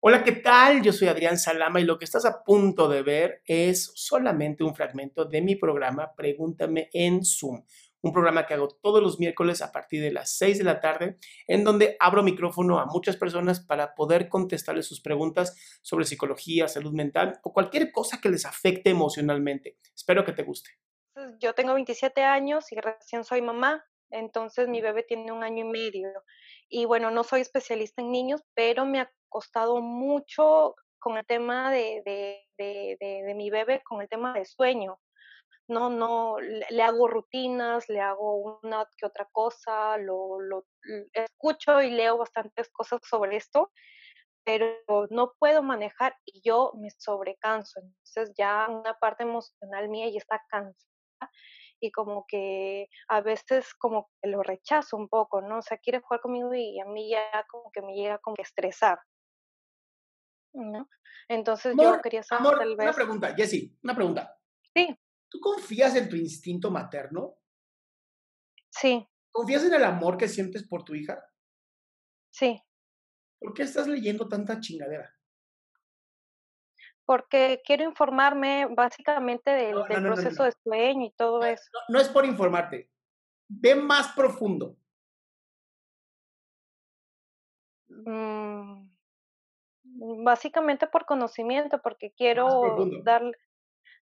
Hola, 0.00 0.22
¿qué 0.22 0.30
tal? 0.30 0.80
Yo 0.82 0.92
soy 0.92 1.08
Adrián 1.08 1.36
Salama 1.38 1.80
y 1.80 1.84
lo 1.84 1.98
que 1.98 2.04
estás 2.04 2.24
a 2.24 2.44
punto 2.44 2.88
de 2.88 3.02
ver 3.02 3.42
es 3.44 3.90
solamente 3.96 4.62
un 4.62 4.76
fragmento 4.76 5.24
de 5.24 5.42
mi 5.42 5.56
programa 5.56 6.14
Pregúntame 6.14 6.88
en 6.92 7.24
Zoom, 7.24 7.64
un 8.02 8.12
programa 8.12 8.46
que 8.46 8.54
hago 8.54 8.68
todos 8.68 9.02
los 9.02 9.18
miércoles 9.18 9.60
a 9.60 9.72
partir 9.72 10.00
de 10.00 10.12
las 10.12 10.36
6 10.36 10.58
de 10.58 10.64
la 10.64 10.80
tarde, 10.80 11.18
en 11.48 11.64
donde 11.64 11.96
abro 11.98 12.22
micrófono 12.22 12.78
a 12.78 12.86
muchas 12.86 13.16
personas 13.16 13.58
para 13.58 13.96
poder 13.96 14.28
contestarles 14.28 14.86
sus 14.86 15.00
preguntas 15.00 15.80
sobre 15.82 16.04
psicología, 16.04 16.68
salud 16.68 16.92
mental 16.92 17.40
o 17.42 17.52
cualquier 17.52 17.90
cosa 17.90 18.20
que 18.20 18.30
les 18.30 18.46
afecte 18.46 18.90
emocionalmente. 18.90 19.78
Espero 19.96 20.24
que 20.24 20.32
te 20.32 20.44
guste. 20.44 20.70
Yo 21.40 21.54
tengo 21.54 21.74
27 21.74 22.22
años 22.22 22.70
y 22.70 22.76
recién 22.76 23.24
soy 23.24 23.42
mamá, 23.42 23.84
entonces 24.10 24.68
mi 24.68 24.80
bebé 24.80 25.02
tiene 25.02 25.32
un 25.32 25.42
año 25.42 25.64
y 25.64 25.68
medio. 25.68 26.08
Y 26.68 26.84
bueno, 26.84 27.10
no 27.10 27.24
soy 27.24 27.42
especialista 27.42 28.02
en 28.02 28.10
niños, 28.10 28.42
pero 28.54 28.84
me 28.84 29.00
ha 29.00 29.10
costado 29.28 29.80
mucho 29.80 30.74
con 30.98 31.16
el 31.16 31.26
tema 31.26 31.70
de, 31.70 32.02
de, 32.04 32.96
de, 32.98 33.34
mi 33.34 33.50
bebé, 33.50 33.82
con 33.82 34.02
el 34.02 34.08
tema 34.08 34.32
de 34.32 34.44
sueño. 34.44 34.98
No, 35.68 35.90
no, 35.90 36.38
le, 36.40 36.82
hago 36.82 37.08
rutinas, 37.08 37.88
le 37.88 38.00
hago 38.00 38.58
una 38.62 38.86
que 38.96 39.06
otra 39.06 39.28
cosa, 39.30 39.98
lo, 39.98 40.40
lo 40.40 40.64
escucho 41.12 41.82
y 41.82 41.90
leo 41.90 42.16
bastantes 42.16 42.70
cosas 42.70 43.00
sobre 43.02 43.36
esto, 43.36 43.70
pero 44.44 44.74
no 45.10 45.34
puedo 45.38 45.62
manejar 45.62 46.16
y 46.24 46.40
yo 46.42 46.72
me 46.74 46.90
sobrecanso. 46.90 47.80
Entonces 47.80 48.34
ya 48.36 48.66
una 48.68 48.94
parte 48.94 49.24
emocional 49.24 49.90
mía 49.90 50.08
ya 50.08 50.18
está 50.18 50.42
cansada 50.48 50.88
y 51.80 51.90
como 51.90 52.24
que 52.26 52.88
a 53.08 53.20
veces 53.20 53.74
como 53.74 54.10
que 54.20 54.28
lo 54.30 54.42
rechazo 54.42 54.96
un 54.96 55.08
poco, 55.08 55.40
¿no? 55.40 55.58
O 55.58 55.62
sea, 55.62 55.78
quiere 55.78 56.00
jugar 56.00 56.20
conmigo 56.20 56.54
y 56.54 56.80
a 56.80 56.84
mí 56.86 57.10
ya 57.10 57.44
como 57.50 57.70
que 57.72 57.82
me 57.82 57.94
llega 57.94 58.18
como 58.18 58.36
que 58.36 58.42
estresar. 58.42 58.98
¿no? 60.52 60.88
Entonces 61.28 61.74
yo 61.78 62.00
quería 62.02 62.22
saber 62.22 62.46
amor, 62.46 62.58
tal 62.58 62.76
vez... 62.76 62.86
Una 62.86 62.94
pregunta, 62.94 63.34
Jessie, 63.34 63.76
una 63.82 63.94
pregunta. 63.94 64.38
Sí. 64.74 64.98
¿Tú 65.30 65.38
confías 65.40 65.94
en 65.96 66.08
tu 66.08 66.16
instinto 66.16 66.70
materno? 66.70 67.36
Sí. 68.70 69.06
¿Confías 69.30 69.64
en 69.64 69.74
el 69.74 69.84
amor 69.84 70.16
que 70.16 70.28
sientes 70.28 70.66
por 70.66 70.84
tu 70.84 70.94
hija? 70.94 71.22
Sí. 72.30 72.62
¿Por 73.38 73.54
qué 73.54 73.62
estás 73.62 73.86
leyendo 73.86 74.28
tanta 74.28 74.58
chingadera? 74.60 75.14
Porque 77.08 77.62
quiero 77.64 77.84
informarme 77.84 78.66
básicamente 78.66 79.50
del, 79.50 79.82
proceso 79.86 80.44
de 80.44 80.52
sueño 80.62 81.06
y 81.06 81.10
todo 81.12 81.42
eso. 81.42 81.64
No, 81.88 81.98
es 81.98 82.08
por 82.10 82.26
informarte. 82.26 82.90
Ve 83.48 83.74
más 83.74 84.08
profundo. 84.08 84.76
Mm. 87.88 88.90
Básicamente 90.22 90.86
por 90.86 91.06
conocimiento, 91.06 91.80
porque 91.80 92.12
quiero 92.12 92.76
darle, 93.02 93.38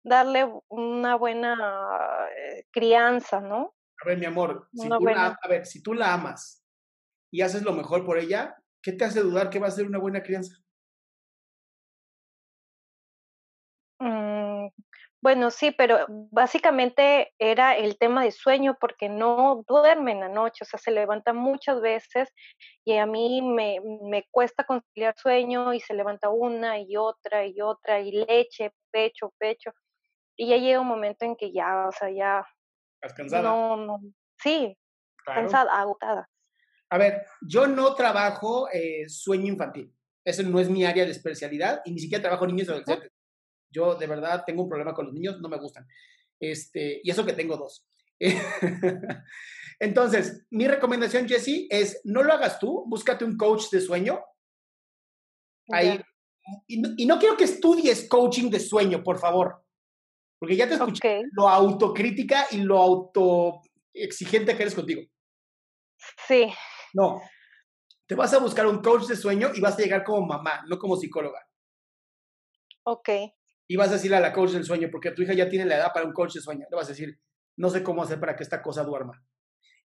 darle 0.04 0.52
una 0.68 1.16
buena 1.16 2.28
eh, 2.36 2.68
crianza, 2.70 3.40
¿no? 3.40 3.76
A 4.04 4.10
ver, 4.10 4.18
mi 4.18 4.26
amor, 4.26 4.68
si 4.74 4.90
tú 4.90 5.06
la, 5.06 5.40
a 5.42 5.48
ver, 5.48 5.66
si 5.66 5.82
tú 5.82 5.94
la 5.94 6.14
amas 6.14 6.66
y 7.32 7.44
haces 7.44 7.62
lo 7.62 7.72
mejor 7.72 8.06
por 8.06 8.18
ella, 8.18 8.58
¿qué 8.82 8.92
te 8.92 9.06
hace 9.06 9.22
dudar 9.22 9.50
que 9.50 9.60
va 9.60 9.68
a 9.68 9.72
ser 9.72 9.88
una 9.88 10.00
buena 10.00 10.22
crianza? 10.22 10.58
Bueno, 15.22 15.52
sí, 15.52 15.72
pero 15.72 16.06
básicamente 16.08 17.34
era 17.40 17.76
el 17.76 17.98
tema 17.98 18.24
de 18.24 18.32
sueño 18.32 18.78
porque 18.80 19.10
no 19.10 19.66
duerme 19.68 20.14
en 20.14 20.22
la 20.22 20.30
noche, 20.30 20.64
o 20.64 20.66
sea, 20.66 20.80
se 20.80 20.92
levanta 20.92 21.34
muchas 21.34 21.82
veces 21.82 22.30
y 22.86 22.96
a 22.96 23.06
mí 23.06 23.42
me, 23.42 23.80
me 24.04 24.26
cuesta 24.32 24.64
conciliar 24.64 25.16
sueño 25.18 25.74
y 25.74 25.82
se 25.82 25.94
levanta 25.94 26.30
una 26.30 26.80
y 26.80 26.96
otra 26.96 27.46
y 27.46 27.60
otra 27.60 28.00
y 28.00 28.12
leche, 28.14 28.72
pecho, 28.92 29.34
pecho. 29.38 29.72
Y 30.38 30.48
ya 30.48 30.58
llega 30.58 30.80
un 30.80 30.88
momento 30.88 31.26
en 31.26 31.36
que 31.36 31.52
ya, 31.52 31.88
o 31.90 31.92
sea, 31.92 32.10
ya... 32.10 32.48
¿Estás 33.02 33.18
cansada? 33.18 33.44
No, 33.44 33.76
no, 33.76 34.00
sí, 34.42 34.78
cansada, 35.26 35.78
agotada. 35.82 36.30
A 36.92 36.98
ver, 36.98 37.26
yo 37.42 37.68
no 37.68 37.94
trabajo 37.94 38.70
eh, 38.72 39.08
sueño 39.10 39.48
infantil. 39.48 39.94
Eso 40.24 40.44
no 40.44 40.60
es 40.62 40.70
mi 40.70 40.86
área 40.86 41.04
de 41.04 41.12
especialidad 41.12 41.82
y 41.84 41.92
ni 41.92 42.00
siquiera 42.00 42.22
trabajo 42.22 42.48
niños 42.48 42.70
adolescentes. 42.70 43.12
Yo 43.72 43.96
de 43.96 44.08
verdad 44.08 44.44
tengo 44.46 44.64
un 44.64 44.70
problema 44.70 44.94
con 44.94 45.06
los 45.06 45.14
niños, 45.14 45.40
no 45.40 45.50
me 45.50 45.60
gustan. 45.60 45.88
Este, 46.40 47.02
y 47.04 47.10
eso 47.10 47.26
que 47.26 47.34
tengo 47.34 47.58
dos. 47.58 47.86
Entonces, 49.80 50.46
mi 50.50 50.68
recomendación, 50.68 51.28
Jessie, 51.28 51.68
es 51.70 52.02
no 52.04 52.24
lo 52.24 52.34
hagas 52.34 52.60
tú, 52.60 52.84
búscate 52.88 53.24
un 53.24 53.38
coach 53.38 53.70
de 53.72 53.82
sueño. 53.82 54.22
Ahí. 55.72 56.02
Y, 56.68 57.06
no, 57.06 57.20
quiero 57.20 57.38
que 57.38 57.44
estudies 57.44 58.10
coaching 58.10 58.50
de 58.50 58.60
sueño, 58.60 59.04
por 59.04 59.20
favor. 59.20 59.64
Porque 60.40 60.56
ya 60.56 60.68
te 60.68 60.76
escuché 60.76 61.22
lo 61.34 61.48
autocrítica 61.48 62.48
y 62.52 62.58
lo 62.58 62.80
auto 62.80 63.62
exigente 63.94 64.56
que 64.56 64.64
eres 64.64 64.74
contigo. 64.74 65.04
Sí. 66.28 66.52
No. 66.94 67.22
Te 68.08 68.16
vas 68.16 68.34
a 68.34 68.40
buscar 68.40 68.66
un 68.66 68.82
coach 68.82 69.06
de 69.06 69.16
sueño 69.16 69.52
y 69.54 69.62
vas 69.62 69.78
a 69.78 69.82
llegar 69.82 70.04
como 70.04 70.26
mamá, 70.26 70.64
no 70.68 70.80
como 70.80 70.98
psicóloga. 70.98 71.46
Ok 72.84 73.10
y 73.70 73.76
vas 73.76 73.90
a 73.90 73.94
decirle 73.94 74.18
a 74.18 74.20
la 74.20 74.34
coach 74.34 74.52
del 74.52 74.66
sueño, 74.66 74.90
porque 74.92 75.12
tu 75.12 75.22
hija 75.22 75.34
ya 75.34 75.48
tiene 75.48 75.64
la 75.64 75.78
edad 75.78 75.94
para 75.94 76.06
un 76.06 76.12
coach 76.12 76.34
de 76.34 76.42
sueño, 76.42 76.66
le 76.70 76.76
vas 76.76 76.88
a 76.88 76.90
decir, 76.90 77.20
no 77.56 77.70
sé 77.70 77.84
cómo 77.84 78.02
hacer 78.02 78.20
para 78.20 78.36
que 78.36 78.42
esta 78.42 78.64
cosa 78.64 78.84
duerma. 78.84 79.24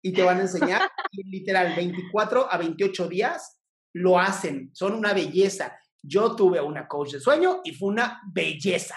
Y 0.00 0.12
te 0.12 0.22
van 0.22 0.38
a 0.38 0.42
enseñar, 0.42 0.88
literal, 1.12 1.74
24 1.74 2.50
a 2.50 2.56
28 2.58 3.08
días 3.08 3.60
lo 3.94 4.18
hacen, 4.18 4.70
son 4.72 4.94
una 4.94 5.12
belleza. 5.12 5.76
Yo 6.00 6.36
tuve 6.36 6.60
una 6.60 6.86
coach 6.86 7.12
de 7.12 7.20
sueño 7.20 7.60
y 7.64 7.74
fue 7.74 7.88
una 7.88 8.22
belleza. 8.32 8.96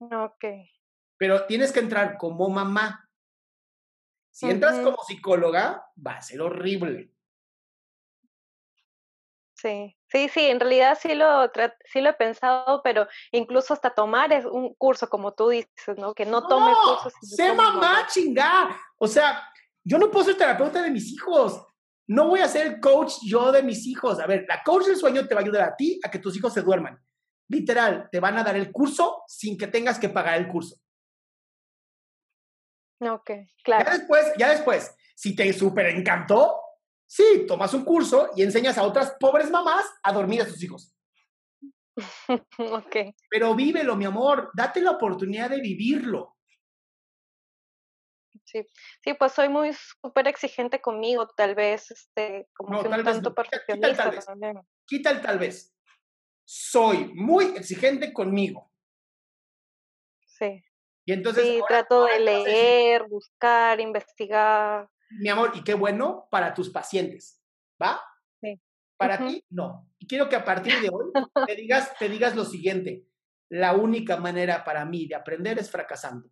Ok. 0.00 0.44
Pero 1.16 1.46
tienes 1.46 1.72
que 1.72 1.80
entrar 1.80 2.18
como 2.18 2.48
mamá. 2.50 3.08
Si 4.30 4.50
entras 4.50 4.80
como 4.80 4.98
psicóloga, 5.04 5.86
va 6.04 6.16
a 6.16 6.22
ser 6.22 6.42
horrible. 6.42 7.15
Sí, 9.56 9.96
sí, 10.08 10.28
sí, 10.28 10.40
en 10.46 10.60
realidad 10.60 10.98
sí 11.00 11.14
lo, 11.14 11.50
sí 11.90 12.02
lo 12.02 12.10
he 12.10 12.14
pensado, 12.14 12.82
pero 12.82 13.08
incluso 13.32 13.72
hasta 13.72 13.94
tomar 13.94 14.30
es 14.32 14.44
un 14.44 14.74
curso, 14.74 15.08
como 15.08 15.32
tú 15.32 15.48
dices, 15.48 15.96
¿no? 15.96 16.14
Que 16.14 16.26
no, 16.26 16.46
tome 16.46 16.72
cursos. 16.84 17.14
Sé 17.22 17.54
mamá, 17.54 18.06
chingá. 18.06 18.68
O 18.98 19.08
sea, 19.08 19.42
yo 19.82 19.96
no 19.96 20.10
puedo 20.10 20.26
ser 20.26 20.36
terapeuta 20.36 20.82
de 20.82 20.90
mis 20.90 21.10
hijos. 21.10 21.66
No 22.06 22.28
voy 22.28 22.40
a 22.40 22.48
ser 22.48 22.66
el 22.66 22.80
coach 22.80 23.14
yo 23.24 23.50
de 23.50 23.62
mis 23.62 23.86
hijos. 23.86 24.20
A 24.20 24.26
ver, 24.26 24.44
la 24.46 24.62
coach 24.62 24.86
del 24.86 24.96
sueño 24.96 25.26
te 25.26 25.34
va 25.34 25.40
a 25.40 25.44
ayudar 25.44 25.62
a 25.62 25.74
ti 25.74 25.98
a 26.04 26.10
que 26.10 26.18
tus 26.18 26.36
hijos 26.36 26.52
se 26.52 26.60
duerman. 26.60 27.02
Literal, 27.48 28.10
te 28.12 28.20
van 28.20 28.36
a 28.36 28.44
dar 28.44 28.56
el 28.56 28.70
curso 28.70 29.22
sin 29.26 29.56
que 29.56 29.68
tengas 29.68 29.98
que 29.98 30.10
pagar 30.10 30.36
el 30.36 30.48
curso. 30.48 30.76
Ok, 33.00 33.30
claro. 33.64 33.84
Ya 33.86 33.96
después, 33.96 34.32
ya 34.36 34.50
después, 34.50 34.94
si 35.14 35.34
te 35.34 35.50
súper 35.54 35.86
encantó, 35.86 36.60
Sí, 37.06 37.44
tomas 37.46 37.72
un 37.72 37.84
curso 37.84 38.30
y 38.36 38.42
enseñas 38.42 38.76
a 38.78 38.82
otras 38.82 39.16
pobres 39.20 39.50
mamás 39.50 39.86
a 40.02 40.12
dormir 40.12 40.42
a 40.42 40.46
sus 40.46 40.62
hijos. 40.62 40.92
ok. 42.58 42.96
Pero 43.30 43.54
vívelo, 43.54 43.96
mi 43.96 44.04
amor, 44.04 44.50
date 44.54 44.80
la 44.80 44.92
oportunidad 44.92 45.50
de 45.50 45.60
vivirlo. 45.60 46.36
Sí, 48.44 48.64
sí, 49.02 49.14
pues 49.14 49.32
soy 49.32 49.48
muy 49.48 49.72
súper 49.72 50.28
exigente 50.28 50.80
conmigo, 50.80 51.28
tal 51.36 51.54
vez, 51.54 51.90
este, 51.90 52.48
como 52.54 52.80
que 52.80 52.88
un 52.88 53.04
tanto 53.04 53.34
perfeccionista. 53.34 54.12
Quita 54.84 55.10
el 55.10 55.20
tal 55.20 55.38
vez. 55.38 55.74
Soy 56.44 57.12
muy 57.14 57.46
exigente 57.56 58.12
conmigo. 58.12 58.70
Sí. 60.26 60.62
Y 61.04 61.12
entonces. 61.12 61.44
Sí, 61.44 61.60
trato 61.66 62.04
de 62.04 62.20
leer, 62.20 63.08
buscar, 63.08 63.80
investigar 63.80 64.88
mi 65.10 65.28
amor, 65.28 65.52
y 65.54 65.62
qué 65.62 65.74
bueno 65.74 66.28
para 66.30 66.54
tus 66.54 66.70
pacientes, 66.70 67.42
¿va? 67.80 68.00
Sí. 68.40 68.60
Para 68.96 69.18
ti, 69.18 69.44
no. 69.50 69.90
Y 69.98 70.06
quiero 70.06 70.28
que 70.28 70.36
a 70.36 70.44
partir 70.44 70.80
de 70.80 70.88
hoy 70.88 71.12
te 71.46 71.54
digas, 71.54 71.92
te 71.98 72.08
digas 72.08 72.34
lo 72.34 72.44
siguiente, 72.44 73.06
la 73.48 73.74
única 73.74 74.16
manera 74.16 74.64
para 74.64 74.84
mí 74.84 75.06
de 75.06 75.14
aprender 75.14 75.58
es 75.58 75.70
fracasando. 75.70 76.28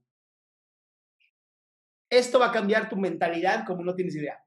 Esto 2.11 2.39
va 2.39 2.47
a 2.47 2.53
cambiar 2.53 2.89
tu 2.89 2.97
mentalidad 2.97 3.65
como 3.67 3.83
no 3.83 3.95
tienes 3.95 4.15
idea. 4.17 4.43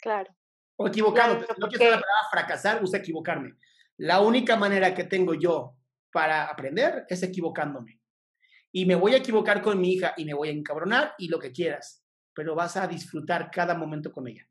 Claro. 0.00 0.34
O 0.76 0.88
equivocado. 0.88 1.34
no 1.58 1.68
quiero 1.68 1.84
la 1.84 2.00
palabra 2.00 2.28
fracasar, 2.30 2.82
usa 2.82 2.98
equivocarme. 2.98 3.56
La 3.96 4.20
única 4.20 4.56
manera 4.56 4.94
que 4.94 5.04
tengo 5.04 5.34
yo 5.34 5.76
para 6.10 6.46
aprender 6.46 7.06
es 7.08 7.22
equivocándome. 7.22 8.00
Y 8.72 8.86
me 8.86 8.96
voy 8.96 9.14
a 9.14 9.18
equivocar 9.18 9.62
con 9.62 9.80
mi 9.80 9.92
hija 9.92 10.14
y 10.16 10.24
me 10.24 10.34
voy 10.34 10.48
a 10.48 10.52
encabronar 10.52 11.14
y 11.18 11.28
lo 11.28 11.38
que 11.38 11.52
quieras 11.52 12.03
pero 12.34 12.54
vas 12.54 12.76
a 12.76 12.86
disfrutar 12.86 13.50
cada 13.50 13.74
momento 13.74 14.12
con 14.12 14.28
ella. 14.28 14.48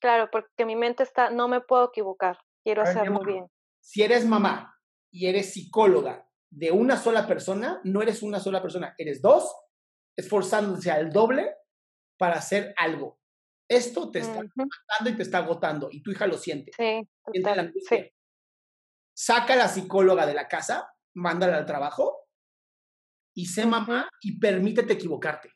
Claro, 0.00 0.30
porque 0.30 0.64
mi 0.64 0.76
mente 0.76 1.02
está, 1.02 1.30
no 1.30 1.46
me 1.48 1.60
puedo 1.60 1.88
equivocar, 1.88 2.38
quiero 2.64 2.82
hacerlo 2.82 3.20
bien. 3.20 3.46
Si 3.80 4.02
eres 4.02 4.24
mamá 4.26 4.80
y 5.10 5.26
eres 5.26 5.52
psicóloga 5.52 6.28
de 6.50 6.70
una 6.70 6.96
sola 6.96 7.26
persona, 7.26 7.80
no 7.84 8.02
eres 8.02 8.22
una 8.22 8.40
sola 8.40 8.62
persona, 8.62 8.94
eres 8.96 9.20
dos, 9.20 9.54
esforzándose 10.16 10.90
al 10.90 11.10
doble 11.10 11.54
para 12.16 12.36
hacer 12.36 12.74
algo. 12.78 13.20
Esto 13.68 14.10
te 14.10 14.20
está 14.20 14.42
matando 14.54 15.10
y 15.10 15.16
te 15.16 15.22
está 15.22 15.38
agotando 15.38 15.88
y 15.90 16.02
tu 16.02 16.12
hija 16.12 16.26
lo 16.26 16.38
siente. 16.38 16.72
Sí, 16.76 17.06
total, 17.32 17.74
sí. 17.88 18.10
Saca 19.12 19.54
a 19.54 19.56
la 19.56 19.68
psicóloga 19.68 20.24
de 20.24 20.34
la 20.34 20.48
casa, 20.48 20.88
mándala 21.14 21.58
al 21.58 21.66
trabajo 21.66 22.28
y 23.34 23.46
sé 23.46 23.66
mamá 23.66 24.08
y 24.20 24.38
permítete 24.38 24.94
equivocarte. 24.94 25.55